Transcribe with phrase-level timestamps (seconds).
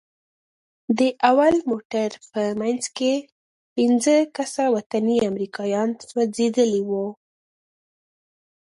[0.97, 0.99] د
[1.29, 3.15] اول موټر په منځ کښې
[3.75, 7.07] پينځه کسه وطني امريکايان سوځېدلي وو.